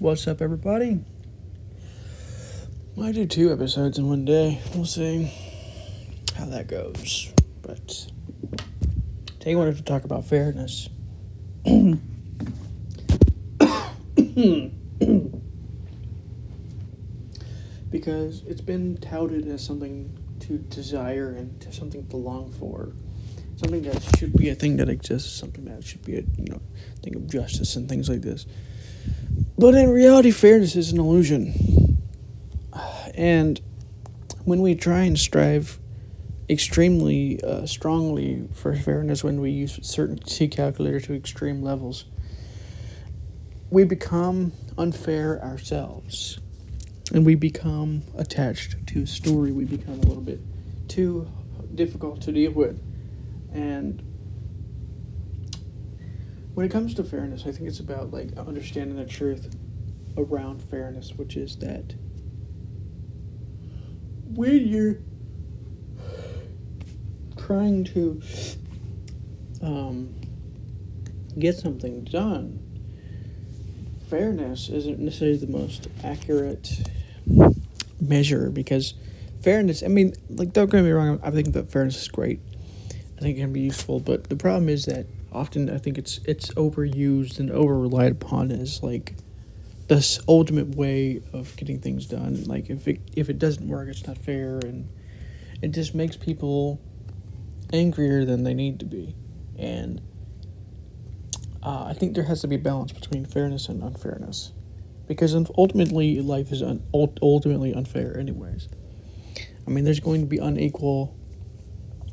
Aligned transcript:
What's 0.00 0.26
up, 0.26 0.40
everybody? 0.40 0.98
I 2.98 3.12
do 3.12 3.26
two 3.26 3.52
episodes 3.52 3.98
in 3.98 4.08
one 4.08 4.24
day. 4.24 4.58
We'll 4.74 4.86
see 4.86 5.30
how 6.34 6.46
that 6.46 6.68
goes. 6.68 7.30
But 7.60 8.06
today 9.26 9.52
I 9.52 9.56
wanted 9.56 9.76
to 9.76 9.82
talk 9.82 10.04
about 10.04 10.24
fairness. 10.24 10.88
because 17.90 18.42
it's 18.46 18.62
been 18.62 18.96
touted 19.02 19.46
as 19.48 19.62
something 19.62 20.18
to 20.40 20.56
desire 20.56 21.32
and 21.32 21.60
to 21.60 21.70
something 21.74 22.06
to 22.06 22.16
long 22.16 22.50
for. 22.52 22.94
Something 23.56 23.82
that 23.82 24.02
should 24.16 24.32
be 24.32 24.48
a 24.48 24.54
thing 24.54 24.78
that 24.78 24.88
exists, 24.88 25.30
something 25.30 25.66
that 25.66 25.84
should 25.84 26.06
be 26.06 26.14
a 26.16 26.22
you 26.38 26.46
know 26.48 26.62
thing 27.02 27.16
of 27.16 27.26
justice 27.28 27.76
and 27.76 27.86
things 27.86 28.08
like 28.08 28.22
this. 28.22 28.46
But 29.60 29.74
in 29.74 29.90
reality, 29.90 30.30
fairness 30.30 30.74
is 30.74 30.90
an 30.90 30.98
illusion. 30.98 31.98
And 33.14 33.60
when 34.46 34.62
we 34.62 34.74
try 34.74 35.02
and 35.02 35.18
strive 35.18 35.78
extremely 36.48 37.44
uh, 37.44 37.66
strongly 37.66 38.48
for 38.54 38.74
fairness, 38.74 39.22
when 39.22 39.38
we 39.38 39.50
use 39.50 39.78
certainty 39.82 40.48
calculator 40.48 40.98
to 41.00 41.14
extreme 41.14 41.60
levels, 41.60 42.06
we 43.68 43.84
become 43.84 44.52
unfair 44.78 45.38
ourselves. 45.44 46.40
And 47.12 47.26
we 47.26 47.34
become 47.34 48.04
attached 48.16 48.86
to 48.86 49.02
a 49.02 49.06
story. 49.06 49.52
We 49.52 49.66
become 49.66 50.00
a 50.00 50.06
little 50.06 50.22
bit 50.22 50.40
too 50.88 51.30
difficult 51.74 52.22
to 52.22 52.32
deal 52.32 52.52
with. 52.52 52.80
And 53.52 54.02
when 56.54 56.66
it 56.66 56.72
comes 56.72 56.94
to 56.94 57.04
fairness, 57.04 57.42
I 57.46 57.52
think 57.52 57.68
it's 57.68 57.80
about 57.80 58.12
like 58.12 58.36
understanding 58.36 58.96
the 58.96 59.04
truth 59.04 59.54
around 60.16 60.62
fairness, 60.62 61.12
which 61.16 61.36
is 61.36 61.56
that 61.56 61.94
when 64.34 64.66
you're 64.66 64.98
trying 67.36 67.84
to 67.84 68.20
um, 69.62 70.14
get 71.38 71.56
something 71.56 72.04
done, 72.04 72.58
fairness 74.08 74.68
isn't 74.68 74.98
necessarily 74.98 75.36
the 75.36 75.46
most 75.46 75.88
accurate 76.04 76.82
measure 78.00 78.50
because 78.50 78.94
fairness, 79.42 79.82
I 79.82 79.88
mean, 79.88 80.14
like, 80.28 80.52
don't 80.52 80.70
get 80.70 80.82
me 80.82 80.90
wrong, 80.90 81.20
I 81.22 81.30
think 81.30 81.52
that 81.52 81.70
fairness 81.70 82.00
is 82.00 82.08
great. 82.08 82.40
I 83.16 83.20
think 83.20 83.36
it 83.36 83.40
can 83.40 83.52
be 83.52 83.60
useful, 83.60 84.00
but 84.00 84.28
the 84.28 84.36
problem 84.36 84.68
is 84.68 84.86
that 84.86 85.06
often 85.32 85.70
I 85.70 85.78
think 85.78 85.98
it's 85.98 86.20
it's 86.24 86.50
overused 86.54 87.38
and 87.38 87.50
over 87.50 87.78
relied 87.78 88.12
upon 88.12 88.50
as 88.50 88.82
like 88.82 89.16
this 89.88 90.20
ultimate 90.28 90.76
way 90.76 91.20
of 91.32 91.56
getting 91.56 91.80
things 91.80 92.06
done. 92.06 92.44
Like 92.44 92.70
if 92.70 92.86
it 92.86 93.00
if 93.16 93.28
it 93.28 93.38
doesn't 93.38 93.66
work, 93.66 93.88
it's 93.88 94.06
not 94.06 94.18
fair, 94.18 94.58
and 94.58 94.88
it 95.62 95.68
just 95.72 95.94
makes 95.94 96.16
people 96.16 96.80
angrier 97.72 98.24
than 98.24 98.44
they 98.44 98.54
need 98.54 98.78
to 98.80 98.86
be. 98.86 99.14
And 99.58 100.00
uh, 101.62 101.84
I 101.84 101.92
think 101.92 102.14
there 102.14 102.24
has 102.24 102.40
to 102.40 102.48
be 102.48 102.56
a 102.56 102.58
balance 102.58 102.92
between 102.92 103.24
fairness 103.26 103.68
and 103.68 103.82
unfairness, 103.82 104.52
because 105.06 105.34
ultimately 105.56 106.20
life 106.20 106.52
is 106.52 106.62
un- 106.62 106.82
ultimately 106.94 107.74
unfair, 107.74 108.16
anyways. 108.18 108.68
I 109.66 109.70
mean, 109.70 109.84
there's 109.84 110.00
going 110.00 110.22
to 110.22 110.26
be 110.26 110.38
unequal 110.38 111.16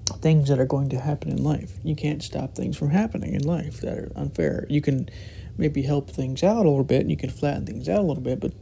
things 0.07 0.49
that 0.49 0.59
are 0.59 0.65
going 0.65 0.89
to 0.89 0.99
happen 0.99 1.31
in 1.31 1.43
life. 1.43 1.73
You 1.83 1.95
can't 1.95 2.23
stop 2.23 2.55
things 2.55 2.77
from 2.77 2.89
happening 2.89 3.33
in 3.33 3.43
life 3.43 3.81
that 3.81 3.97
are 3.97 4.11
unfair. 4.15 4.65
You 4.69 4.81
can 4.81 5.09
maybe 5.57 5.81
help 5.81 6.09
things 6.09 6.43
out 6.43 6.65
a 6.65 6.69
little 6.69 6.83
bit 6.83 7.01
and 7.01 7.11
you 7.11 7.17
can 7.17 7.29
flatten 7.29 7.65
things 7.65 7.89
out 7.89 7.99
a 7.99 8.07
little 8.07 8.23
bit, 8.23 8.39
but 8.39 8.53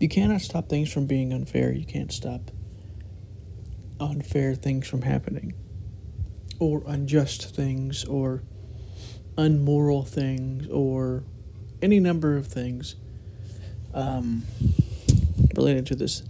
you 0.00 0.08
cannot 0.08 0.40
stop 0.40 0.68
things 0.68 0.92
from 0.92 1.06
being 1.06 1.32
unfair. 1.32 1.72
You 1.72 1.84
can't 1.84 2.12
stop 2.12 2.50
unfair 4.00 4.54
things 4.54 4.86
from 4.86 5.02
happening 5.02 5.54
or 6.58 6.82
unjust 6.86 7.54
things 7.54 8.04
or 8.04 8.42
unmoral 9.36 10.04
things 10.04 10.68
or 10.68 11.24
any 11.80 12.00
number 12.00 12.36
of 12.36 12.46
things 12.46 12.96
um, 13.94 14.42
related 15.56 15.86
to 15.86 15.94
this 15.94 16.22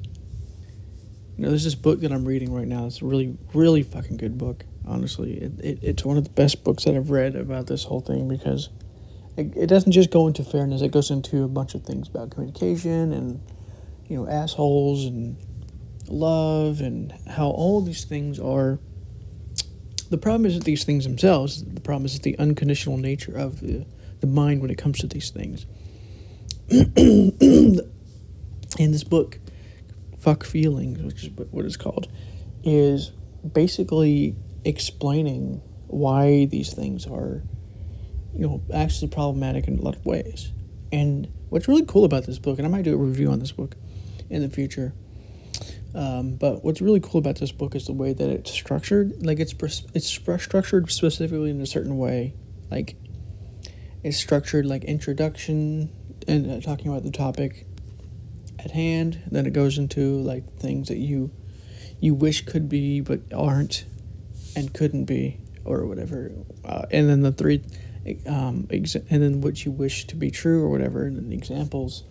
you 1.39 1.45
know, 1.45 1.51
there's 1.51 1.63
this 1.63 1.77
book 1.77 2.01
that 2.01 2.11
I'm 2.11 2.25
reading 2.25 2.53
right 2.53 2.67
now. 2.67 2.87
It's 2.87 3.01
a 3.01 3.05
really, 3.05 3.39
really 3.55 3.85
fucking 3.85 4.17
good 4.17 4.37
book. 4.37 4.65
Honestly, 4.85 5.35
it, 5.35 5.53
it, 5.61 5.79
it's 5.83 6.05
one 6.05 6.17
of 6.17 6.25
the 6.25 6.31
best 6.31 6.65
books 6.65 6.85
that 6.85 6.97
I've 6.97 7.11
read 7.11 7.37
about 7.37 7.69
this 7.69 7.85
whole 7.85 8.01
thing 8.01 8.27
because 8.27 8.71
it, 9.37 9.57
it 9.57 9.67
doesn't 9.69 9.93
just 9.93 10.11
go 10.11 10.27
into 10.27 10.43
fairness. 10.43 10.83
It 10.83 10.91
goes 10.91 11.13
into 11.13 11.45
a 11.45 11.49
bunch 11.49 11.77
of 11.77 11.85
things 11.85 12.09
about 12.09 12.33
communication 12.33 13.13
and 13.13 13.41
you 14.09 14.17
know 14.17 14.29
assholes 14.29 15.05
and 15.05 15.37
love 16.09 16.81
and 16.81 17.15
how 17.29 17.51
all 17.51 17.83
these 17.83 18.05
things 18.05 18.41
are. 18.41 18.81
The 20.11 20.19
problem 20.19 20.45
isn't 20.47 20.65
these 20.65 20.83
things 20.83 21.05
themselves. 21.05 21.63
The 21.63 21.81
problem 21.81 22.07
is 22.07 22.19
the 22.19 22.37
unconditional 22.41 22.97
nature 22.97 23.37
of 23.37 23.61
the, 23.61 23.87
the 24.21 24.27
mind 24.27 24.61
when 24.61 24.71
it 24.71 24.79
comes 24.79 24.99
to 25.01 25.07
these 25.07 25.31
things. 25.31 25.67
In 28.79 28.93
this 28.93 29.05
book, 29.05 29.39
fuck 30.19 30.45
feelings, 30.45 31.01
which 31.01 31.25
is 31.25 31.31
what 31.51 31.65
it's 31.65 31.77
called, 31.77 32.09
is 32.65 33.13
basically 33.53 34.37
explaining 34.65 35.63
why 35.87 36.45
these 36.47 36.73
things 36.73 37.07
are, 37.07 37.43
you 38.35 38.47
know, 38.47 38.63
actually 38.75 39.09
problematic 39.09 39.69
in 39.69 39.79
a 39.79 39.83
lot 39.83 39.97
of 39.97 40.05
ways. 40.05 40.53
And 40.93 41.29
what's 41.49 41.69
really 41.69 41.85
cool 41.87 42.05
about 42.05 42.25
this 42.25 42.39
book, 42.39 42.59
and 42.59 42.67
I 42.67 42.71
might 42.71 42.85
do 42.85 42.95
a 42.95 42.97
review 42.97 43.31
on 43.31 43.39
this 43.39 43.53
book 43.53 43.77
in 44.31 44.43
the 44.43 44.49
future. 44.49 44.93
Um, 45.95 46.37
but 46.37 46.63
what's 46.65 46.81
really 46.81 47.01
cool 47.01 47.19
about 47.19 47.37
this 47.37 47.51
book 47.51 47.75
is 47.75 47.87
the 47.87 47.93
way 47.93 48.13
that 48.13 48.29
it's 48.29 48.51
structured. 48.51 49.25
Like 49.25 49.41
it's 49.41 49.55
it's 49.95 50.07
structured 50.07 50.91
specifically 50.91 51.51
in 51.51 51.61
a 51.61 51.67
certain 51.67 51.97
way. 51.97 52.35
Like 52.71 52.97
it's 54.05 54.19
structured 54.19 54.67
like 54.67 54.85
introduction 54.85 55.91
and 56.27 56.51
uh, 56.51 56.61
talking 56.61 56.89
about 56.89 57.05
the 57.05 57.11
topic, 57.11 57.67
at 58.59 58.73
hand. 58.73 59.23
Then 59.31 59.47
it 59.47 59.53
goes 59.53 59.79
into 59.79 60.19
like 60.19 60.59
things 60.59 60.89
that 60.89 60.99
you 60.99 61.31
you 62.01 62.15
wish 62.15 62.45
could 62.45 62.69
be 62.69 63.01
but 63.01 63.21
aren't 63.35 63.85
and 64.55 64.73
couldn't 64.73 65.05
be 65.05 65.41
or 65.65 65.85
whatever. 65.85 66.33
Uh, 66.65 66.87
and 66.91 67.09
then 67.09 67.23
the 67.23 67.33
three 67.33 67.63
um, 68.27 68.67
exa- 68.71 69.05
and 69.11 69.23
then 69.23 69.41
what 69.41 69.65
you 69.65 69.71
wish 69.71 70.07
to 70.07 70.17
be 70.17 70.31
true 70.31 70.63
or 70.65 70.71
whatever, 70.71 71.05
and 71.05 71.17
then 71.17 71.29
the 71.29 71.37
examples. 71.37 72.05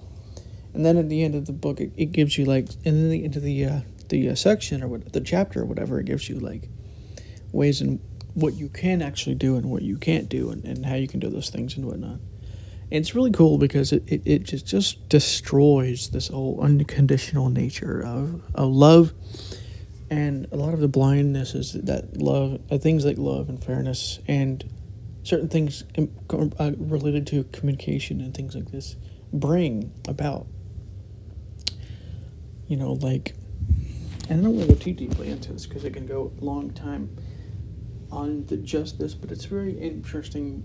And 0.73 0.85
then 0.85 0.97
at 0.97 1.09
the 1.09 1.23
end 1.23 1.33
of 1.33 1.45
the 1.45 1.53
book, 1.53 1.79
it, 1.79 1.91
it 1.97 2.11
gives 2.11 2.37
you 2.37 2.45
like, 2.45 2.67
and 2.85 2.95
then 2.95 3.09
the, 3.09 3.23
into 3.23 3.39
the 3.39 3.65
uh, 3.65 3.79
the 4.09 4.29
uh, 4.29 4.35
section 4.35 4.83
or 4.83 4.87
what, 4.87 5.13
the 5.13 5.21
chapter 5.21 5.61
or 5.61 5.65
whatever, 5.65 5.99
it 5.99 6.05
gives 6.05 6.29
you 6.29 6.39
like 6.39 6.69
ways 7.51 7.81
in 7.81 7.99
what 8.35 8.53
you 8.53 8.69
can 8.69 9.01
actually 9.01 9.35
do 9.35 9.55
and 9.55 9.65
what 9.71 9.81
you 9.81 9.97
can't 9.97 10.29
do, 10.29 10.51
and, 10.51 10.63
and 10.65 10.85
how 10.85 10.95
you 10.95 11.07
can 11.07 11.19
do 11.19 11.29
those 11.29 11.49
things 11.49 11.75
and 11.75 11.85
whatnot. 11.85 12.19
And 12.89 12.99
it's 12.99 13.13
really 13.13 13.31
cool 13.31 13.57
because 13.57 13.91
it, 13.91 14.03
it, 14.07 14.21
it 14.25 14.43
just, 14.43 14.65
just 14.65 15.09
destroys 15.09 16.09
this 16.09 16.29
whole 16.29 16.59
unconditional 16.61 17.49
nature 17.49 18.01
of, 18.01 18.41
of 18.55 18.69
love. 18.71 19.13
And 20.09 20.47
a 20.53 20.55
lot 20.55 20.73
of 20.73 20.79
the 20.79 20.87
blindness 20.87 21.53
is 21.53 21.73
that 21.73 22.15
love 22.17 22.61
uh, 22.71 22.77
things 22.77 23.03
like 23.03 23.17
love 23.17 23.49
and 23.49 23.61
fairness 23.61 24.19
and 24.27 24.63
certain 25.23 25.49
things 25.49 25.83
uh, 25.97 26.71
related 26.77 27.27
to 27.27 27.43
communication 27.45 28.21
and 28.21 28.33
things 28.33 28.55
like 28.55 28.71
this 28.71 28.95
bring 29.33 29.93
about 30.07 30.47
you 32.67 32.77
know 32.77 32.93
like 32.93 33.35
and 34.29 34.39
i 34.39 34.43
don't 34.43 34.55
want 34.55 34.69
to 34.69 34.73
go 34.73 34.79
too 34.79 34.93
deeply 34.93 35.29
into 35.29 35.51
this 35.51 35.65
because 35.65 35.83
it 35.83 35.91
can 35.91 36.07
go 36.07 36.31
a 36.39 36.45
long 36.45 36.71
time 36.71 37.09
on 38.09 38.45
the 38.45 38.55
just 38.55 38.97
this 38.99 39.13
but 39.13 39.29
it's 39.29 39.43
very 39.43 39.77
interesting 39.77 40.63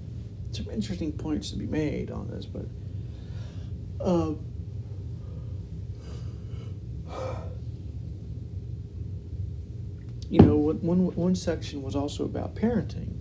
some 0.54 0.70
interesting 0.70 1.12
points 1.12 1.50
to 1.50 1.56
be 1.56 1.66
made 1.66 2.10
on 2.10 2.28
this, 2.28 2.46
but 2.46 2.66
uh, 4.00 4.34
you 10.28 10.40
know, 10.40 10.56
one 10.56 11.14
one 11.14 11.34
section 11.34 11.82
was 11.82 11.94
also 11.94 12.24
about 12.24 12.54
parenting, 12.54 13.18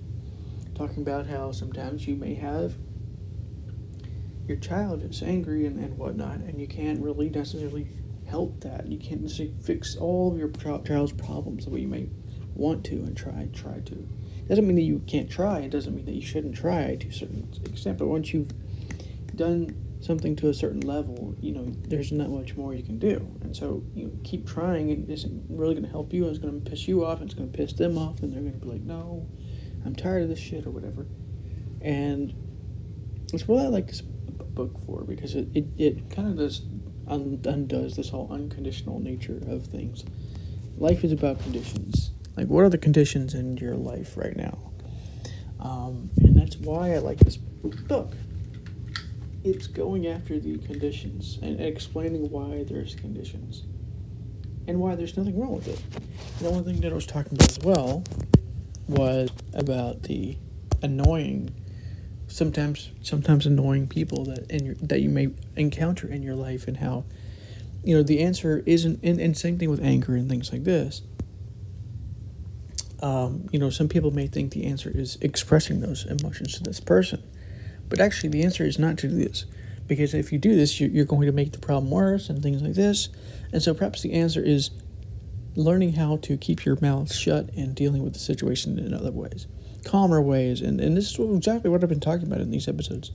talking 0.75 1.01
about 1.03 1.27
how 1.27 1.51
sometimes 1.51 2.07
you 2.07 2.15
may 2.15 2.33
have 2.33 2.75
your 4.47 4.57
child 4.57 5.03
is 5.03 5.21
angry 5.21 5.65
and, 5.65 5.79
and 5.79 5.97
whatnot, 5.97 6.37
and 6.37 6.59
you 6.59 6.67
can't 6.67 6.99
really 6.99 7.29
necessarily 7.29 7.87
help 8.25 8.59
that. 8.61 8.87
You 8.87 8.97
can't 8.97 9.21
necessarily 9.21 9.55
fix 9.61 9.95
all 9.95 10.31
of 10.31 10.37
your 10.37 10.49
child's 10.49 11.11
problems 11.11 11.65
the 11.65 11.71
way 11.71 11.81
you 11.81 11.87
may 11.87 12.09
want 12.55 12.83
to 12.85 12.95
and 12.95 13.15
try 13.15 13.47
try 13.53 13.79
to 13.79 14.07
doesn't 14.51 14.67
mean 14.67 14.75
that 14.75 14.81
you 14.81 15.01
can't 15.07 15.29
try. 15.29 15.59
It 15.59 15.69
doesn't 15.69 15.95
mean 15.95 16.03
that 16.03 16.13
you 16.13 16.21
shouldn't 16.21 16.55
try 16.55 16.97
to 16.97 17.07
a 17.07 17.13
certain 17.13 17.47
extent. 17.65 17.97
But 17.97 18.07
once 18.07 18.33
you've 18.33 18.51
done 19.33 19.73
something 20.01 20.35
to 20.35 20.49
a 20.49 20.53
certain 20.53 20.81
level, 20.81 21.33
you 21.39 21.53
know, 21.53 21.73
there's 21.87 22.11
not 22.11 22.29
much 22.29 22.57
more 22.57 22.73
you 22.73 22.83
can 22.83 22.99
do. 22.99 23.25
And 23.39 23.55
so 23.55 23.81
you 23.95 24.07
know, 24.07 24.11
keep 24.25 24.45
trying. 24.45 24.89
It 24.89 25.09
isn't 25.09 25.45
really 25.47 25.73
going 25.73 25.85
to 25.85 25.89
help 25.89 26.11
you. 26.11 26.27
It's 26.27 26.37
going 26.37 26.61
to 26.61 26.69
piss 26.69 26.85
you 26.85 27.05
off. 27.05 27.21
and 27.21 27.29
It's 27.29 27.33
going 27.33 27.49
to 27.49 27.57
piss 27.57 27.71
them 27.71 27.97
off, 27.97 28.21
and 28.23 28.33
they're 28.33 28.41
going 28.41 28.59
to 28.59 28.59
be 28.59 28.73
like, 28.73 28.81
"No, 28.81 29.25
I'm 29.85 29.95
tired 29.95 30.23
of 30.23 30.27
this 30.29 30.39
shit" 30.39 30.65
or 30.65 30.71
whatever. 30.71 31.05
And 31.79 32.33
it's 33.33 33.47
what 33.47 33.63
I 33.63 33.69
like 33.69 33.87
this 33.87 34.01
book 34.01 34.85
for 34.85 35.05
because 35.05 35.33
it, 35.33 35.47
it, 35.53 35.65
it 35.77 36.09
kind 36.09 36.27
of 36.27 36.37
does 36.37 36.63
un- 37.07 37.39
undoes 37.45 37.95
this 37.95 38.09
whole 38.09 38.27
unconditional 38.33 38.99
nature 38.99 39.41
of 39.47 39.65
things. 39.65 40.03
Life 40.77 41.05
is 41.05 41.13
about 41.13 41.39
conditions. 41.41 42.11
Like, 42.41 42.49
what 42.49 42.63
are 42.63 42.69
the 42.69 42.79
conditions 42.79 43.35
in 43.35 43.57
your 43.57 43.75
life 43.75 44.17
right 44.17 44.35
now? 44.35 44.57
Um, 45.59 46.09
and 46.17 46.35
that's 46.35 46.57
why 46.57 46.95
I 46.95 46.97
like 46.97 47.19
this 47.19 47.37
book. 47.37 48.13
It's 49.43 49.67
going 49.67 50.07
after 50.07 50.39
the 50.39 50.57
conditions 50.57 51.37
and 51.43 51.61
explaining 51.61 52.31
why 52.31 52.63
there's 52.63 52.95
conditions 52.95 53.61
and 54.67 54.79
why 54.79 54.95
there's 54.95 55.15
nothing 55.15 55.39
wrong 55.39 55.53
with 55.53 55.67
it. 55.67 55.79
The 56.39 56.47
only 56.47 56.63
thing 56.63 56.81
that 56.81 56.91
I 56.91 56.95
was 56.95 57.05
talking 57.05 57.33
about 57.33 57.47
as 57.47 57.59
well 57.59 58.03
was 58.87 59.29
about 59.53 60.01
the 60.01 60.35
annoying, 60.81 61.53
sometimes 62.25 62.89
sometimes 63.03 63.45
annoying 63.45 63.87
people 63.87 64.25
that 64.25 64.49
in 64.49 64.65
your, 64.65 64.75
that 64.81 65.01
you 65.01 65.09
may 65.09 65.29
encounter 65.55 66.07
in 66.07 66.23
your 66.23 66.33
life, 66.33 66.67
and 66.67 66.77
how, 66.77 67.05
you 67.83 67.95
know, 67.95 68.01
the 68.01 68.19
answer 68.19 68.63
isn't. 68.65 68.99
And, 69.03 69.21
and 69.21 69.37
same 69.37 69.59
thing 69.59 69.69
with 69.69 69.83
anger 69.83 70.15
and 70.15 70.27
things 70.27 70.51
like 70.51 70.63
this. 70.63 71.03
Um, 73.01 73.47
you 73.51 73.59
know, 73.59 73.69
some 73.69 73.87
people 73.87 74.11
may 74.11 74.27
think 74.27 74.51
the 74.51 74.65
answer 74.65 74.91
is 74.93 75.17
expressing 75.21 75.81
those 75.81 76.05
emotions 76.05 76.55
to 76.57 76.63
this 76.63 76.79
person, 76.79 77.23
but 77.89 77.99
actually 77.99 78.29
the 78.29 78.43
answer 78.43 78.63
is 78.63 78.77
not 78.77 78.97
to 78.99 79.07
do 79.07 79.15
this, 79.15 79.45
because 79.87 80.13
if 80.13 80.31
you 80.31 80.37
do 80.37 80.55
this, 80.55 80.79
you're, 80.79 81.05
going 81.05 81.25
to 81.25 81.31
make 81.31 81.51
the 81.51 81.59
problem 81.59 81.89
worse 81.89 82.29
and 82.29 82.43
things 82.43 82.61
like 82.61 82.73
this. 82.73 83.09
And 83.51 83.61
so 83.61 83.73
perhaps 83.73 84.01
the 84.01 84.13
answer 84.13 84.41
is 84.41 84.69
learning 85.55 85.93
how 85.93 86.17
to 86.17 86.37
keep 86.37 86.63
your 86.63 86.77
mouth 86.79 87.13
shut 87.13 87.49
and 87.55 87.75
dealing 87.75 88.03
with 88.03 88.13
the 88.13 88.19
situation 88.19 88.79
in 88.79 88.93
other 88.93 89.11
ways, 89.11 89.47
calmer 89.83 90.21
ways. 90.21 90.61
And, 90.61 90.79
and 90.79 90.95
this 90.95 91.17
is 91.17 91.35
exactly 91.35 91.69
what 91.69 91.83
I've 91.83 91.89
been 91.89 91.99
talking 91.99 92.27
about 92.27 92.39
in 92.39 92.51
these 92.51 92.67
episodes. 92.67 93.11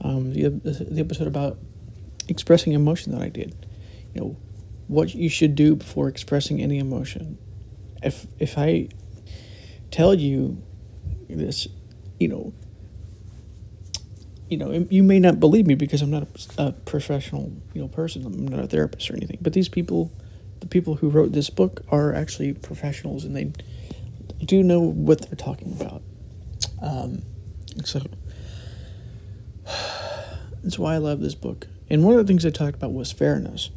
Um, 0.00 0.32
the, 0.34 0.48
the 0.48 1.00
episode 1.00 1.28
about 1.28 1.58
expressing 2.28 2.72
emotion 2.72 3.12
that 3.12 3.22
I 3.22 3.28
did. 3.28 3.66
You 4.12 4.20
know, 4.20 4.36
what 4.88 5.14
you 5.14 5.28
should 5.28 5.54
do 5.54 5.76
before 5.76 6.08
expressing 6.08 6.60
any 6.60 6.78
emotion. 6.78 7.38
If, 8.02 8.26
if 8.38 8.58
I 8.58 8.88
tell 9.94 10.12
you 10.12 10.60
this, 11.28 11.68
you 12.18 12.26
know, 12.26 12.52
you 14.48 14.56
know, 14.56 14.86
you 14.90 15.04
may 15.04 15.20
not 15.20 15.38
believe 15.38 15.68
me 15.68 15.76
because 15.76 16.02
I'm 16.02 16.10
not 16.10 16.26
a, 16.58 16.62
a, 16.66 16.72
professional, 16.72 17.52
you 17.72 17.80
know, 17.80 17.86
person. 17.86 18.26
I'm 18.26 18.46
not 18.48 18.58
a 18.58 18.66
therapist 18.66 19.08
or 19.08 19.14
anything. 19.14 19.38
But 19.40 19.52
these 19.52 19.68
people, 19.68 20.12
the 20.58 20.66
people 20.66 20.96
who 20.96 21.08
wrote 21.10 21.32
this 21.32 21.48
book, 21.48 21.82
are 21.88 22.12
actually 22.12 22.54
professionals, 22.54 23.24
and 23.24 23.36
they 23.36 23.52
do 24.44 24.64
know 24.64 24.80
what 24.80 25.22
they're 25.22 25.36
talking 25.36 25.72
about. 25.80 26.02
Um, 26.82 27.22
so 27.84 28.00
that's 30.62 30.78
why 30.78 30.94
I 30.94 30.98
love 30.98 31.20
this 31.20 31.36
book. 31.36 31.68
And 31.88 32.02
one 32.02 32.18
of 32.18 32.26
the 32.26 32.30
things 32.30 32.44
I 32.44 32.50
talked 32.50 32.74
about 32.74 32.92
was 32.92 33.12
fairness. 33.12 33.70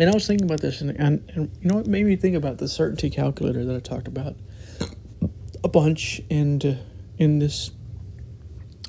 And 0.00 0.10
I 0.10 0.12
was 0.12 0.26
thinking 0.26 0.46
about 0.46 0.60
this, 0.60 0.80
and, 0.80 0.90
and, 0.98 1.30
and 1.34 1.50
you 1.62 1.68
know 1.70 1.76
what 1.76 1.86
made 1.86 2.06
me 2.06 2.16
think 2.16 2.34
about 2.34 2.58
the 2.58 2.66
certainty 2.66 3.08
calculator 3.08 3.64
that 3.64 3.76
I 3.76 3.80
talked 3.80 4.08
about 4.08 4.34
bunch, 5.74 6.22
and 6.30 6.64
uh, 6.64 6.74
in 7.18 7.40
this 7.40 7.72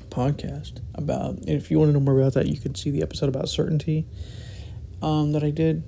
podcast 0.08 0.80
about. 0.94 1.36
if 1.48 1.68
you 1.68 1.80
want 1.80 1.88
to 1.88 1.92
know 1.92 2.00
more 2.00 2.18
about 2.18 2.34
that, 2.34 2.46
you 2.46 2.60
can 2.60 2.76
see 2.76 2.92
the 2.92 3.02
episode 3.02 3.28
about 3.28 3.48
certainty 3.48 4.06
um, 5.02 5.32
that 5.32 5.42
I 5.42 5.50
did 5.50 5.82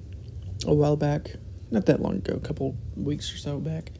a 0.66 0.74
while 0.74 0.96
back, 0.96 1.36
not 1.70 1.86
that 1.86 2.02
long 2.02 2.16
ago, 2.16 2.34
a 2.34 2.40
couple 2.40 2.76
weeks 2.96 3.32
or 3.32 3.38
so 3.38 3.60
back. 3.60 3.92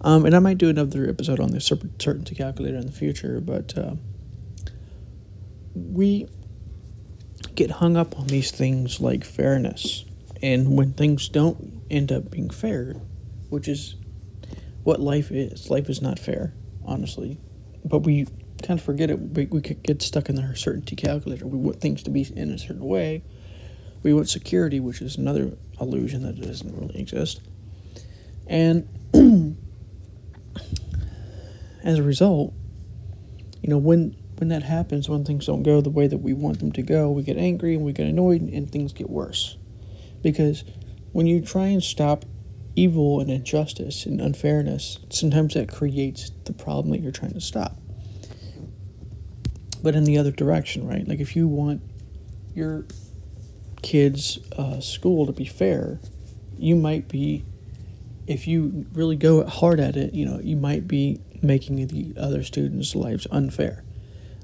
Um, 0.00 0.24
and 0.24 0.34
I 0.34 0.38
might 0.38 0.56
do 0.56 0.70
another 0.70 1.06
episode 1.06 1.38
on 1.38 1.50
the 1.50 1.60
certainty 1.60 2.34
calculator 2.34 2.78
in 2.78 2.86
the 2.86 2.92
future, 2.92 3.40
but 3.42 3.76
uh, 3.76 3.96
we 5.74 6.28
get 7.56 7.72
hung 7.72 7.98
up 7.98 8.18
on 8.18 8.28
these 8.28 8.50
things 8.50 9.00
like 9.00 9.22
fairness. 9.22 10.06
And 10.40 10.78
when 10.78 10.94
things 10.94 11.28
don't 11.28 11.82
end 11.90 12.10
up 12.10 12.30
being 12.30 12.48
fair, 12.48 12.94
which 13.50 13.68
is 13.68 13.96
what 14.88 15.00
life 15.00 15.30
is, 15.30 15.68
life 15.68 15.90
is 15.90 16.00
not 16.00 16.18
fair, 16.18 16.54
honestly. 16.82 17.38
But 17.84 17.98
we 17.98 18.24
kind 18.62 18.80
of 18.80 18.82
forget 18.82 19.10
it. 19.10 19.20
We, 19.20 19.44
we 19.44 19.60
get 19.60 20.00
stuck 20.00 20.30
in 20.30 20.36
the 20.36 20.56
certainty 20.56 20.96
calculator. 20.96 21.46
We 21.46 21.58
want 21.58 21.78
things 21.78 22.02
to 22.04 22.10
be 22.10 22.26
in 22.34 22.50
a 22.50 22.56
certain 22.56 22.86
way. 22.86 23.22
We 24.02 24.14
want 24.14 24.30
security, 24.30 24.80
which 24.80 25.02
is 25.02 25.18
another 25.18 25.58
illusion 25.78 26.22
that 26.22 26.40
doesn't 26.40 26.74
really 26.74 26.98
exist. 26.98 27.42
And 28.46 28.88
as 31.84 31.98
a 31.98 32.02
result, 32.02 32.54
you 33.60 33.68
know, 33.68 33.76
when 33.76 34.16
when 34.38 34.48
that 34.48 34.62
happens, 34.62 35.06
when 35.06 35.22
things 35.22 35.44
don't 35.44 35.64
go 35.64 35.82
the 35.82 35.90
way 35.90 36.06
that 36.06 36.16
we 36.16 36.32
want 36.32 36.60
them 36.60 36.72
to 36.72 36.82
go, 36.82 37.10
we 37.10 37.24
get 37.24 37.36
angry 37.36 37.74
and 37.74 37.84
we 37.84 37.92
get 37.92 38.06
annoyed 38.06 38.40
and 38.40 38.72
things 38.72 38.94
get 38.94 39.10
worse. 39.10 39.58
Because 40.22 40.64
when 41.12 41.26
you 41.26 41.42
try 41.42 41.66
and 41.66 41.82
stop 41.84 42.24
evil 42.78 43.20
and 43.20 43.30
injustice 43.30 44.06
and 44.06 44.20
unfairness, 44.20 44.98
sometimes 45.10 45.54
that 45.54 45.68
creates 45.68 46.30
the 46.44 46.52
problem 46.52 46.90
that 46.92 47.00
you're 47.00 47.12
trying 47.12 47.34
to 47.34 47.40
stop 47.40 47.76
but 49.82 49.94
in 49.94 50.04
the 50.04 50.18
other 50.18 50.30
direction, 50.30 50.86
right? 50.86 51.06
Like 51.06 51.20
if 51.20 51.36
you 51.36 51.46
want 51.46 51.82
your 52.54 52.84
kids' 53.82 54.38
uh, 54.56 54.80
school 54.80 55.26
to 55.26 55.32
be 55.32 55.44
fair, 55.44 56.00
you 56.58 56.74
might 56.74 57.08
be, 57.08 57.44
if 58.26 58.46
you 58.46 58.86
really 58.92 59.16
go 59.16 59.44
hard 59.46 59.80
at 59.80 59.96
it, 59.96 60.14
you 60.14 60.26
know, 60.26 60.40
you 60.42 60.56
might 60.56 60.88
be 60.88 61.20
making 61.42 61.86
the 61.86 62.20
other 62.20 62.42
students' 62.42 62.94
lives 62.94 63.26
unfair. 63.30 63.84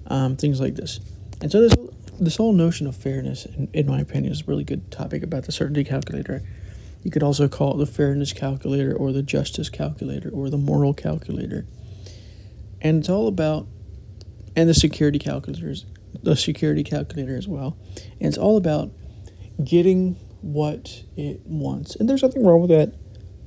Um, 0.06 0.36
things 0.36 0.60
like 0.60 0.75
this. 0.76 1.00
And 1.40 1.50
so 1.50 1.62
this 1.62 1.75
this 2.20 2.36
whole 2.36 2.52
notion 2.52 2.86
of 2.86 2.94
fairness, 2.94 3.44
in, 3.44 3.69
in 3.72 3.88
my 3.88 3.98
opinion, 3.98 4.32
is 4.32 4.42
a 4.42 4.44
really 4.44 4.62
good 4.62 4.88
topic 4.92 5.25
about 5.25 5.44
the 5.44 5.52
certainty 5.52 5.82
calculator. 5.82 6.42
You 7.05 7.11
could 7.11 7.23
also 7.23 7.49
call 7.49 7.75
it 7.75 7.85
the 7.85 7.93
fairness 7.93 8.33
calculator 8.33 8.97
or 8.97 9.12
the 9.12 9.23
justice 9.23 9.69
calculator 9.69 10.31
or 10.31 10.51
the 10.51 10.59
moral 10.59 10.95
calculator. 10.95 11.67
And 12.81 12.99
it's 12.99 13.09
all 13.09 13.29
about 13.29 13.69
and 14.56 14.69
the 14.69 14.75
security 14.75 15.19
calculators, 15.19 15.85
the 16.23 16.37
security 16.37 16.83
calculator 16.83 17.37
as 17.37 17.47
well. 17.47 17.77
And 18.21 18.29
it's 18.29 18.39
all 18.39 18.56
about 18.56 18.91
getting 19.62 20.15
what 20.41 21.03
it 21.17 21.41
wants. 21.44 21.96
And 21.96 22.08
there's 22.08 22.23
nothing 22.23 22.44
wrong 22.44 22.61
with 22.61 22.70
that. 22.70 22.94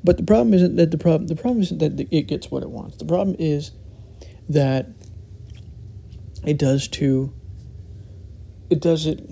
But 0.04 0.18
the 0.18 0.24
problem 0.24 0.54
isn't 0.54 0.76
that 0.76 0.92
the 0.92 0.98
problem 0.98 1.28
the 1.28 1.36
problem 1.36 1.62
isn't 1.62 1.80
that 1.80 2.08
it 2.12 2.28
gets 2.28 2.52
what 2.52 2.64
it 2.64 2.70
wants. 2.70 2.98
The 2.98 3.06
problem 3.06 3.36
is 3.40 3.72
that 4.48 4.88
it 6.46 6.58
does 6.58 6.88
to 6.90 7.34
it 8.70 8.80
does 8.82 9.06
it 9.06 9.28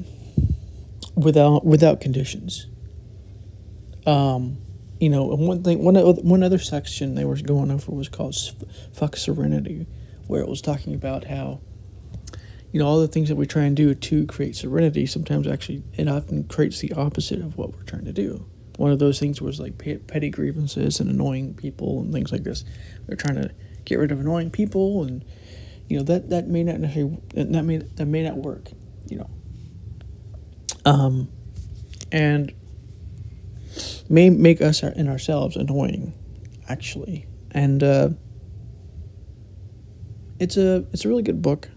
without 1.16 1.66
without 1.66 2.02
conditions. 2.02 2.68
Um, 4.06 4.58
you 5.00 5.10
know, 5.10 5.26
one 5.26 5.64
thing, 5.64 5.84
one 5.84 5.96
one 5.96 6.44
other 6.44 6.60
section 6.60 7.16
they 7.16 7.26
were 7.26 7.36
going 7.36 7.72
over 7.72 7.92
was 7.92 8.10
called 8.10 8.36
"fuck 8.94 9.16
serenity," 9.18 9.88
where 10.28 10.42
it 10.42 10.48
was 10.48 10.62
talking 10.62 10.94
about 10.94 11.26
how 11.26 11.60
you 12.72 12.80
know 12.80 12.88
all 12.88 13.00
the 13.00 13.08
things 13.08 13.30
that 13.30 13.36
we 13.36 13.46
try 13.46 13.64
and 13.64 13.76
do 13.76 13.94
to 13.96 14.26
create 14.26 14.56
serenity 14.56 15.06
sometimes 15.06 15.48
actually 15.48 15.82
it 15.94 16.08
often 16.08 16.44
creates 16.44 16.80
the 16.80 16.92
opposite 16.94 17.40
of 17.40 17.58
what 17.58 17.74
we're 17.74 17.84
trying 17.84 18.06
to 18.06 18.14
do. 18.14 18.46
One 18.78 18.92
of 18.92 19.00
those 19.00 19.20
things 19.20 19.42
was 19.42 19.60
like 19.60 19.78
petty 19.78 20.30
grievances 20.30 21.00
and 21.00 21.10
annoying 21.10 21.54
people 21.54 22.02
and 22.02 22.12
things 22.12 22.34
like 22.34 22.44
this. 22.44 22.66
They're 23.08 23.16
trying 23.16 23.42
to 23.42 23.52
get 23.86 24.00
rid 24.00 24.12
of 24.12 24.20
annoying 24.20 24.52
people 24.52 25.04
and 25.04 25.24
you 25.88 25.98
know 25.98 26.04
that 26.04 26.30
that 26.30 26.48
may 26.48 26.64
not 26.64 26.80
necessarily 26.80 27.18
that 27.34 27.64
may 27.64 27.78
that 27.78 28.06
may 28.06 28.24
not 28.24 28.38
work 28.38 28.72
you 29.08 29.20
know. 29.20 29.30
Um 30.86 31.30
and 32.12 32.54
may 34.10 34.30
make 34.30 34.62
us 34.62 34.84
in 34.84 35.08
ourselves 35.08 35.56
annoying 35.56 36.14
actually 36.68 37.28
and 37.52 37.84
uh 37.84 38.10
it's 40.40 40.58
a 40.58 40.86
it's 40.92 41.06
a 41.06 41.08
really 41.08 41.24
good 41.24 41.42
book. 41.42 41.70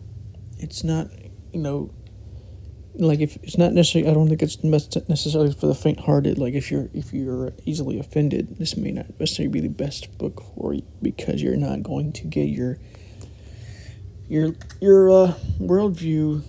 It's 0.58 0.82
not 0.82 1.08
you 1.52 1.61
know 1.61 1.94
like 2.94 3.20
if 3.20 3.37
it's 3.42 3.56
not 3.56 3.73
necessarily 3.73 4.11
I 4.11 4.14
don't 4.14 4.28
think 4.28 4.42
it's 4.42 4.62
necessarily 4.64 5.52
for 5.52 5.66
the 5.66 5.75
faint-hearted. 5.75 6.38
Like 6.38 6.54
if 6.54 6.70
you're 6.70 6.88
if 6.92 7.12
you're 7.12 7.52
easily 7.64 7.99
offended, 7.99 8.58
this 8.58 8.76
may 8.76 8.90
not 8.90 9.18
necessarily 9.20 9.52
be 9.52 9.61
the 9.61 9.68
best 9.68 10.16
book 10.18 10.42
for 10.54 10.75
you 10.75 10.82
because 11.00 11.42
you're 11.42 11.56
not 11.56 11.82
going 11.82 12.12
to 12.14 12.26
get 12.26 12.49
your 12.49 12.78
your 14.28 14.54
your 14.80 15.11
uh, 15.11 15.35
worldview 15.61 16.42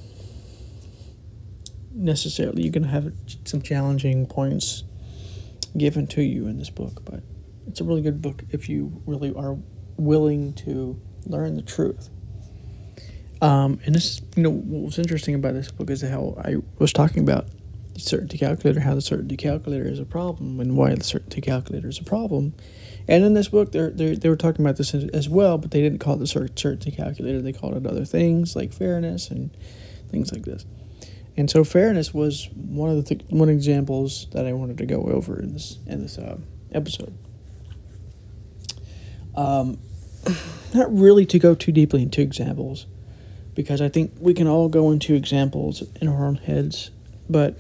necessarily. 1.93 2.63
You're 2.63 2.71
gonna 2.71 2.88
have 2.88 3.13
some 3.45 3.62
challenging 3.62 4.25
points 4.25 4.83
given 5.77 6.07
to 6.07 6.21
you 6.21 6.47
in 6.47 6.57
this 6.57 6.69
book, 6.69 7.03
but 7.05 7.21
it's 7.67 7.81
a 7.81 7.83
really 7.83 8.01
good 8.01 8.21
book 8.21 8.43
if 8.49 8.69
you 8.69 9.01
really 9.05 9.33
are 9.35 9.57
willing 9.97 10.53
to 10.53 10.99
learn 11.25 11.55
the 11.55 11.61
truth. 11.61 12.09
Um, 13.41 13.79
and 13.85 13.95
this, 13.95 14.21
you 14.35 14.43
know, 14.43 14.49
what 14.51 14.85
was 14.85 14.99
interesting 14.99 15.35
about 15.35 15.53
this 15.53 15.71
book 15.71 15.89
is 15.89 16.01
how 16.01 16.35
I 16.43 16.55
was 16.77 16.91
talking 16.91 17.23
about 17.23 17.47
the 17.93 18.01
certainty 18.01 18.38
calculator, 18.38 18.81
how 18.81 18.95
the 18.95 19.01
certainty 19.01 19.38
calculator 19.38 19.88
is 19.88 19.99
a 19.99 20.05
problem, 20.05 20.59
and 20.59 20.75
why 20.75 20.93
the 20.93 21.03
certainty 21.03 21.41
calculator 21.41 21.88
is 21.88 21.99
a 21.99 22.03
problem. 22.03 22.53
And 23.07 23.23
in 23.23 23.33
this 23.33 23.47
book, 23.47 23.71
they 23.71 23.89
they 23.89 24.15
they 24.15 24.29
were 24.29 24.35
talking 24.35 24.65
about 24.65 24.77
this 24.77 24.93
as 24.93 25.29
well, 25.29 25.57
but 25.57 25.71
they 25.71 25.81
didn't 25.81 25.99
call 25.99 26.15
it 26.15 26.19
the 26.19 26.27
certainty 26.27 26.91
calculator. 26.91 27.41
They 27.41 27.53
called 27.53 27.77
it 27.77 27.85
other 27.85 28.05
things 28.05 28.55
like 28.55 28.73
fairness 28.73 29.29
and 29.29 29.55
things 30.09 30.31
like 30.33 30.43
this. 30.43 30.65
And 31.39 31.50
so 31.50 31.63
fairness 31.63 32.13
was 32.13 32.50
one 32.53 32.89
of 32.89 32.98
the 32.98 33.15
th- 33.15 33.29
one 33.29 33.48
examples 33.48 34.27
that 34.34 34.46
I 34.46 34.51
wanted 34.51 34.77
to 34.79 34.86
go 34.86 35.03
over 35.03 35.41
in 35.41 35.53
this 35.53 35.77
in 35.88 36.01
this 36.01 36.17
uh, 36.17 36.38
episode. 36.74 37.17
Um, 39.38 39.79
not 40.74 40.93
really 40.93 41.25
to 41.27 41.39
go 41.39 41.55
too 41.55 41.72
deeply 41.72 42.01
into 42.01 42.19
examples, 42.19 42.88
because 43.55 43.79
I 43.79 43.88
think 43.88 44.12
we 44.19 44.34
can 44.34 44.48
all 44.48 44.67
go 44.67 44.91
into 44.91 45.15
examples 45.15 45.81
in 46.01 46.10
our 46.10 46.25
own 46.25 46.36
heads, 46.36 46.91
but 47.29 47.58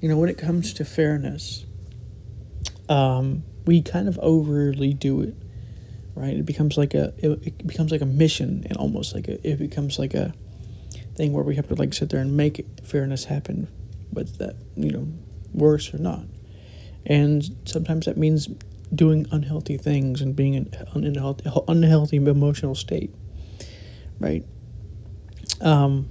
you 0.00 0.08
know 0.08 0.16
when 0.16 0.28
it 0.28 0.38
comes 0.38 0.72
to 0.74 0.84
fairness, 0.84 1.66
um, 2.88 3.42
we 3.66 3.82
kind 3.82 4.06
of 4.06 4.16
overly 4.20 4.94
do 4.94 5.22
it, 5.22 5.34
right? 6.14 6.36
It 6.36 6.46
becomes 6.46 6.78
like 6.78 6.94
a 6.94 7.14
it, 7.18 7.30
it 7.44 7.66
becomes 7.66 7.90
like 7.90 8.00
a 8.00 8.06
mission 8.06 8.64
and 8.68 8.76
almost 8.76 9.12
like 9.12 9.26
a 9.26 9.44
it 9.44 9.58
becomes 9.58 9.98
like 9.98 10.14
a 10.14 10.32
thing 11.20 11.34
where 11.34 11.44
we 11.44 11.56
have 11.56 11.68
to 11.68 11.74
like 11.74 11.92
sit 11.92 12.08
there 12.08 12.20
and 12.20 12.34
make 12.34 12.64
fairness 12.82 13.26
happen, 13.26 13.68
whether 14.10 14.32
that 14.38 14.56
you 14.74 14.90
know 14.90 15.06
worse 15.52 15.92
or 15.92 15.98
not, 15.98 16.24
and 17.04 17.44
sometimes 17.66 18.06
that 18.06 18.16
means 18.16 18.48
doing 18.94 19.26
unhealthy 19.30 19.76
things 19.76 20.22
and 20.22 20.34
being 20.34 20.54
in 20.54 20.72
an 20.94 21.04
unhealthy, 21.04 21.50
unhealthy 21.68 22.16
emotional 22.16 22.74
state, 22.74 23.14
right? 24.18 24.44
Um, 25.60 26.08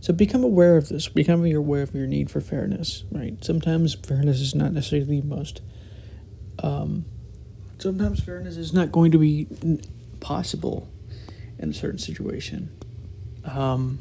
so 0.00 0.14
become 0.14 0.42
aware 0.42 0.78
of 0.78 0.88
this. 0.88 1.08
Become 1.08 1.44
aware 1.44 1.82
of 1.82 1.94
your 1.94 2.06
need 2.06 2.30
for 2.30 2.40
fairness, 2.40 3.04
right? 3.12 3.44
Sometimes 3.44 3.94
fairness 3.94 4.40
is 4.40 4.54
not 4.54 4.72
necessarily 4.72 5.20
the 5.20 5.26
most. 5.26 5.60
Um, 6.62 7.04
sometimes 7.78 8.20
fairness 8.20 8.56
is 8.56 8.72
not 8.72 8.90
going 8.90 9.10
to 9.12 9.18
be 9.18 9.46
possible 10.20 10.88
in 11.58 11.68
a 11.68 11.74
certain 11.74 11.98
situation. 11.98 12.70
Um, 13.44 13.98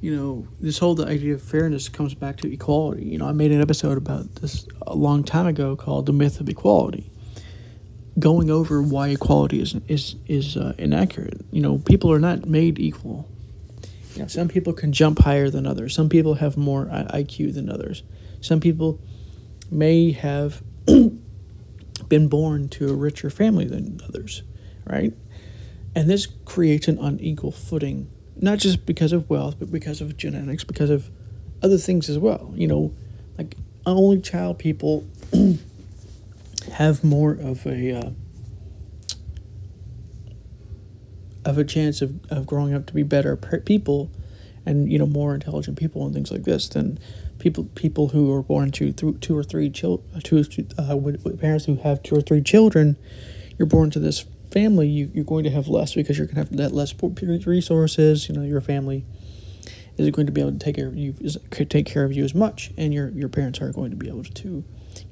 you 0.00 0.16
know, 0.16 0.48
this 0.60 0.78
whole 0.78 1.02
idea 1.04 1.34
of 1.34 1.42
fairness 1.42 1.88
comes 1.88 2.14
back 2.14 2.38
to 2.38 2.52
equality. 2.52 3.04
You 3.04 3.18
know, 3.18 3.26
I 3.26 3.32
made 3.32 3.52
an 3.52 3.60
episode 3.60 3.98
about 3.98 4.36
this 4.36 4.66
a 4.86 4.94
long 4.94 5.24
time 5.24 5.46
ago 5.46 5.76
called 5.76 6.06
"The 6.06 6.12
Myth 6.12 6.40
of 6.40 6.48
Equality," 6.48 7.10
going 8.18 8.50
over 8.50 8.82
why 8.82 9.08
equality 9.08 9.60
is 9.60 9.76
is 9.88 10.16
is 10.26 10.56
uh, 10.56 10.74
inaccurate. 10.78 11.44
You 11.50 11.60
know, 11.60 11.78
people 11.78 12.10
are 12.12 12.18
not 12.18 12.46
made 12.46 12.78
equal. 12.78 13.28
You 14.14 14.22
know, 14.22 14.28
some 14.28 14.48
people 14.48 14.72
can 14.72 14.92
jump 14.92 15.20
higher 15.20 15.50
than 15.50 15.66
others. 15.66 15.94
Some 15.94 16.08
people 16.08 16.34
have 16.34 16.56
more 16.56 16.86
IQ 16.86 17.54
than 17.54 17.70
others. 17.70 18.02
Some 18.40 18.60
people 18.60 18.98
may 19.70 20.12
have 20.12 20.62
been 22.08 22.28
born 22.28 22.68
to 22.70 22.88
a 22.88 22.94
richer 22.94 23.30
family 23.30 23.66
than 23.66 24.00
others, 24.08 24.42
right? 24.84 25.12
And 25.94 26.08
this 26.08 26.26
creates 26.44 26.88
an 26.88 26.98
unequal 26.98 27.52
footing 27.52 28.08
not 28.40 28.58
just 28.58 28.86
because 28.86 29.12
of 29.12 29.28
wealth, 29.28 29.56
but 29.58 29.70
because 29.70 30.00
of 30.00 30.16
genetics, 30.16 30.64
because 30.64 30.90
of 30.90 31.10
other 31.62 31.76
things 31.76 32.08
as 32.08 32.18
well. 32.18 32.52
You 32.56 32.66
know, 32.66 32.94
like 33.36 33.56
only 33.84 34.20
child 34.20 34.58
people 34.58 35.06
have 36.72 37.04
more 37.04 37.32
of 37.32 37.66
a 37.66 37.92
uh, 37.92 38.10
of 41.44 41.58
a 41.58 41.64
chance 41.64 42.02
of, 42.02 42.20
of 42.30 42.46
growing 42.46 42.74
up 42.74 42.86
to 42.86 42.94
be 42.94 43.02
better 43.02 43.36
people 43.64 44.10
and 44.66 44.90
you 44.90 44.98
know 44.98 45.06
more 45.06 45.34
intelligent 45.34 45.78
people 45.78 46.04
and 46.04 46.14
things 46.14 46.30
like 46.30 46.44
this 46.44 46.68
than 46.68 46.98
people 47.38 47.64
people 47.74 48.08
who 48.08 48.32
are 48.32 48.42
born 48.42 48.70
to 48.70 48.92
th- 48.92 49.20
two 49.20 49.36
or 49.36 49.42
three 49.42 49.70
children 49.70 50.20
two 50.22 50.44
uh, 50.78 50.96
with, 50.96 51.24
with 51.24 51.40
parents 51.40 51.64
who 51.64 51.76
have 51.76 52.02
two 52.02 52.14
or 52.14 52.20
three 52.20 52.42
children 52.42 52.96
you're 53.58 53.66
born 53.66 53.90
to 53.90 53.98
this 53.98 54.26
family, 54.50 54.88
you, 54.88 55.10
you're 55.14 55.24
going 55.24 55.44
to 55.44 55.50
have 55.50 55.68
less 55.68 55.94
because 55.94 56.18
you're 56.18 56.26
going 56.26 56.44
to 56.44 56.50
have 56.50 56.56
that 56.56 56.72
less 56.72 56.94
resources. 57.46 58.28
You 58.28 58.34
know, 58.34 58.42
your 58.42 58.60
family 58.60 59.04
isn't 59.96 60.14
going 60.14 60.26
to 60.26 60.32
be 60.32 60.40
able 60.40 60.52
to 60.52 60.58
take 60.58 60.76
care 60.76 60.88
of 60.88 60.96
you, 60.96 61.14
take 61.50 61.86
care 61.86 62.04
of 62.04 62.12
you 62.12 62.24
as 62.24 62.34
much, 62.34 62.70
and 62.76 62.92
your 62.92 63.10
your 63.10 63.28
parents 63.28 63.60
aren't 63.60 63.76
going 63.76 63.90
to 63.90 63.96
be 63.96 64.08
able 64.08 64.24
to 64.24 64.64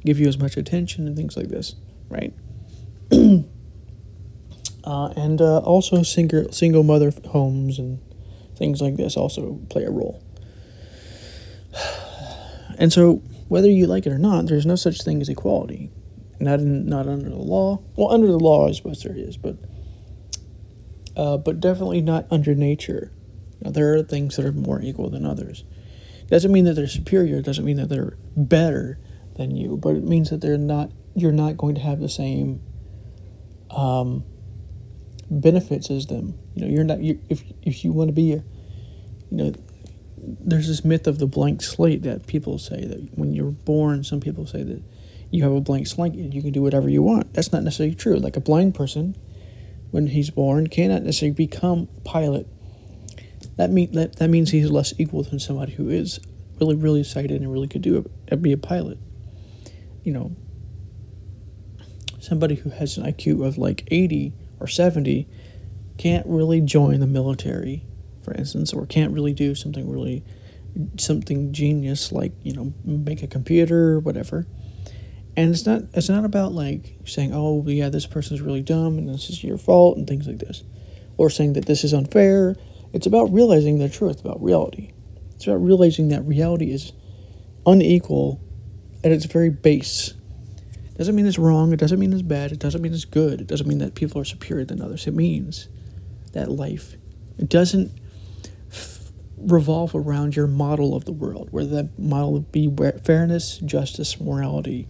give 0.04 0.18
you 0.18 0.28
as 0.28 0.38
much 0.38 0.56
attention 0.56 1.06
and 1.06 1.16
things 1.16 1.36
like 1.36 1.48
this, 1.48 1.76
right? 2.08 2.34
uh, 3.12 5.08
and 5.16 5.40
uh, 5.40 5.58
also 5.58 6.02
single 6.02 6.50
single 6.52 6.82
mother 6.82 7.12
homes 7.28 7.78
and 7.78 8.00
things 8.56 8.80
like 8.80 8.96
this 8.96 9.16
also 9.16 9.60
play 9.70 9.84
a 9.84 9.90
role. 9.90 10.22
And 12.80 12.92
so, 12.92 13.14
whether 13.48 13.68
you 13.68 13.88
like 13.88 14.06
it 14.06 14.12
or 14.12 14.18
not, 14.18 14.46
there's 14.46 14.64
no 14.64 14.76
such 14.76 15.02
thing 15.02 15.20
as 15.20 15.28
equality 15.28 15.90
not 16.40 16.60
in, 16.60 16.86
not 16.86 17.06
under 17.06 17.28
the 17.28 17.36
law. 17.36 17.82
Well, 17.96 18.10
under 18.10 18.26
the 18.26 18.38
law, 18.38 18.68
I 18.68 18.72
suppose 18.72 19.02
there 19.02 19.16
is, 19.16 19.36
but 19.36 19.56
uh, 21.16 21.36
but 21.36 21.60
definitely 21.60 22.00
not 22.00 22.26
under 22.30 22.54
nature. 22.54 23.12
Now, 23.60 23.70
there 23.70 23.94
are 23.94 24.02
things 24.02 24.36
that 24.36 24.44
are 24.44 24.52
more 24.52 24.80
equal 24.80 25.10
than 25.10 25.26
others. 25.26 25.64
Doesn't 26.28 26.52
mean 26.52 26.64
that 26.66 26.74
they're 26.74 26.86
superior. 26.86 27.42
Doesn't 27.42 27.64
mean 27.64 27.78
that 27.78 27.88
they're 27.88 28.16
better 28.36 29.00
than 29.36 29.56
you, 29.56 29.76
but 29.76 29.96
it 29.96 30.04
means 30.04 30.30
that 30.30 30.40
they're 30.40 30.58
not. 30.58 30.92
You're 31.14 31.32
not 31.32 31.56
going 31.56 31.74
to 31.74 31.80
have 31.80 31.98
the 32.00 32.08
same 32.08 32.60
um, 33.70 34.24
benefits 35.28 35.90
as 35.90 36.06
them. 36.06 36.38
You 36.54 36.62
know, 36.62 36.68
you're 36.68 36.84
not. 36.84 37.02
You, 37.02 37.20
if 37.28 37.42
if 37.62 37.84
you 37.84 37.92
want 37.92 38.08
to 38.08 38.12
be 38.12 38.32
a, 38.34 38.44
you 39.30 39.36
know, 39.36 39.52
there's 40.18 40.68
this 40.68 40.84
myth 40.84 41.06
of 41.06 41.18
the 41.18 41.26
blank 41.26 41.62
slate 41.62 42.02
that 42.02 42.26
people 42.26 42.58
say 42.58 42.84
that 42.84 43.18
when 43.18 43.32
you're 43.32 43.50
born, 43.50 44.04
some 44.04 44.20
people 44.20 44.46
say 44.46 44.62
that 44.62 44.82
you 45.30 45.42
have 45.42 45.52
a 45.52 45.60
blank 45.60 45.86
slate 45.86 46.14
and 46.14 46.32
you 46.32 46.42
can 46.42 46.52
do 46.52 46.62
whatever 46.62 46.88
you 46.88 47.02
want. 47.02 47.34
That's 47.34 47.52
not 47.52 47.62
necessarily 47.62 47.94
true. 47.94 48.16
Like 48.16 48.36
a 48.36 48.40
blind 48.40 48.74
person, 48.74 49.16
when 49.90 50.08
he's 50.08 50.30
born, 50.30 50.68
cannot 50.68 51.02
necessarily 51.02 51.34
become 51.34 51.88
a 51.96 52.00
pilot. 52.00 52.46
That 53.56 53.70
mean 53.70 53.92
that, 53.92 54.16
that 54.16 54.28
means 54.28 54.50
he's 54.50 54.70
less 54.70 54.94
equal 54.98 55.22
than 55.22 55.38
somebody 55.38 55.72
who 55.72 55.88
is 55.90 56.20
really 56.60 56.76
really 56.76 57.04
sighted 57.04 57.40
and 57.40 57.52
really 57.52 57.68
could 57.68 57.82
do 57.82 58.10
it, 58.26 58.42
be 58.42 58.52
a 58.52 58.58
pilot. 58.58 58.98
You 60.02 60.12
know, 60.12 60.36
somebody 62.20 62.56
who 62.56 62.70
has 62.70 62.96
an 62.96 63.04
IQ 63.04 63.46
of 63.46 63.58
like 63.58 63.86
80 63.90 64.32
or 64.60 64.66
70 64.66 65.28
can't 65.98 66.26
really 66.26 66.60
join 66.60 67.00
the 67.00 67.06
military, 67.06 67.84
for 68.22 68.32
instance, 68.32 68.72
or 68.72 68.86
can't 68.86 69.12
really 69.12 69.32
do 69.32 69.54
something 69.54 69.90
really 69.90 70.24
something 70.96 71.52
genius 71.52 72.12
like, 72.12 72.32
you 72.42 72.52
know, 72.52 72.72
make 72.84 73.22
a 73.22 73.26
computer 73.26 73.94
or 73.94 73.98
whatever 73.98 74.46
and 75.38 75.54
it's 75.54 75.64
not 75.64 75.82
it's 75.94 76.08
not 76.08 76.24
about 76.24 76.50
like 76.50 76.98
saying 77.04 77.30
oh 77.32 77.62
yeah 77.68 77.88
this 77.88 78.06
person's 78.06 78.40
really 78.40 78.60
dumb 78.60 78.98
and 78.98 79.08
this 79.08 79.30
is 79.30 79.44
your 79.44 79.56
fault 79.56 79.96
and 79.96 80.04
things 80.04 80.26
like 80.26 80.40
this 80.40 80.64
or 81.16 81.30
saying 81.30 81.52
that 81.52 81.66
this 81.66 81.84
is 81.84 81.92
unfair. 81.92 82.56
It's 82.92 83.06
about 83.06 83.32
realizing 83.32 83.78
the 83.78 83.88
truth 83.88 84.20
about 84.20 84.42
reality. 84.42 84.92
It's 85.34 85.46
about 85.46 85.62
realizing 85.62 86.08
that 86.08 86.24
reality 86.24 86.72
is 86.72 86.92
unequal 87.66 88.40
at 89.04 89.12
its 89.12 89.26
very 89.26 89.48
base. 89.48 90.14
It 90.72 90.98
doesn't 90.98 91.14
mean 91.14 91.26
it's 91.26 91.38
wrong 91.38 91.72
it 91.72 91.78
doesn't 91.78 92.00
mean 92.00 92.12
it's 92.12 92.22
bad 92.22 92.50
it 92.50 92.58
doesn't 92.58 92.82
mean 92.82 92.92
it's 92.92 93.04
good 93.04 93.40
it 93.40 93.46
doesn't 93.46 93.68
mean 93.68 93.78
that 93.78 93.94
people 93.94 94.20
are 94.20 94.24
superior 94.24 94.64
than 94.64 94.82
others. 94.82 95.06
It 95.06 95.14
means 95.14 95.68
that 96.32 96.50
life 96.50 96.96
it 97.38 97.48
doesn't 97.48 97.96
revolve 99.36 99.94
around 99.94 100.34
your 100.34 100.48
model 100.48 100.96
of 100.96 101.04
the 101.04 101.12
world 101.12 101.48
whether 101.52 101.68
that 101.68 101.96
model 101.96 102.40
be 102.40 102.68
fairness 103.04 103.58
justice 103.58 104.20
morality 104.20 104.88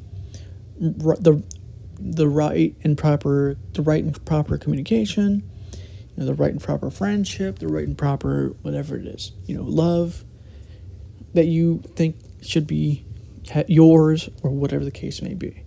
the 0.79 1.43
the 2.01 2.29
right 2.29 2.77
and 2.85 2.97
proper 2.97 3.57
the 3.73 3.83
right 3.83 4.03
and 4.05 4.25
proper 4.25 4.57
communication, 4.59 5.49
you 5.73 5.81
know, 6.17 6.27
the 6.27 6.35
right 6.35 6.53
and 6.53 6.63
proper 6.63 6.91
friendship, 6.91 7.59
the 7.59 7.69
right 7.69 7.87
and 7.87 7.99
proper 7.99 8.55
whatever 8.63 8.97
it 8.97 9.07
is, 9.07 9.33
you 9.47 9.57
know, 9.57 9.65
love 9.65 10.25
that 11.35 11.47
you 11.47 11.83
think 11.97 12.17
should 12.43 12.67
be 12.67 13.05
yours 13.67 14.29
or 14.43 14.51
whatever 14.51 14.85
the 14.85 14.91
case 14.91 15.23
may 15.23 15.35
be. 15.35 15.63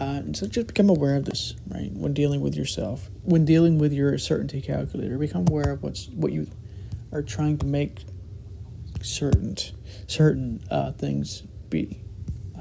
Uh, 0.00 0.04
and 0.24 0.36
so 0.36 0.46
just 0.46 0.66
become 0.68 0.88
aware 0.88 1.16
of 1.16 1.26
this, 1.26 1.54
right? 1.68 1.92
When 1.92 2.14
dealing 2.14 2.40
with 2.40 2.54
yourself, 2.56 3.10
when 3.22 3.44
dealing 3.44 3.78
with 3.78 3.92
your 3.92 4.16
certainty 4.18 4.62
calculator, 4.62 5.18
become 5.18 5.46
aware 5.46 5.72
of 5.72 5.82
what's 5.82 6.08
what 6.08 6.32
you 6.32 6.48
are 7.12 7.22
trying 7.22 7.58
to 7.58 7.66
make 7.66 8.04
certain 9.02 9.56
certain 10.06 10.62
uh, 10.70 10.92
things 10.92 11.42
be 11.68 12.02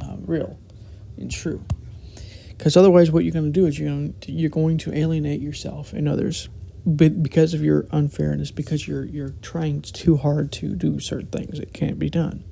um, 0.01 0.24
real 0.25 0.60
and 1.20 1.32
true. 1.32 1.64
Because 2.50 2.76
otherwise, 2.76 3.12
what 3.12 3.24
you're 3.24 3.34
going 3.34 3.46
to 3.46 3.52
do 3.52 3.66
is 3.66 3.80
you're 3.80 3.90
going 3.90 4.14
to, 4.22 4.32
you're 4.32 4.50
going 4.50 4.78
to 4.80 4.94
alienate 4.94 5.42
yourself 5.42 5.94
and 5.94 6.10
others, 6.10 6.50
because 6.96 7.54
of 7.54 7.64
your 7.64 7.86
unfairness, 7.92 8.52
because 8.52 8.88
you're 8.88 9.06
you're 9.06 9.34
trying 9.42 9.82
too 9.82 10.18
hard 10.18 10.52
to 10.52 10.76
do 10.76 11.00
certain 11.00 11.28
things 11.28 11.60
that 11.60 11.74
can't 11.74 12.00
be 12.00 12.10
done. 12.10 12.44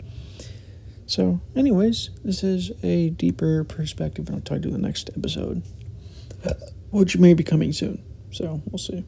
So, 1.06 1.40
anyways, 1.56 2.10
this 2.24 2.44
is 2.44 2.72
a 2.84 3.10
deeper 3.12 3.64
perspective, 3.64 4.28
and 4.28 4.36
I'll 4.36 4.42
talk 4.42 4.62
to 4.62 4.68
you 4.68 4.76
in 4.76 4.82
the 4.82 4.88
next 4.88 5.10
episode, 5.18 5.64
which 6.92 7.18
may 7.18 7.34
be 7.34 7.44
coming 7.44 7.72
soon. 7.72 8.04
So 8.32 8.62
we'll 8.70 8.78
see. 8.78 9.06